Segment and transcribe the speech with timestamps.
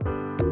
[0.00, 0.51] you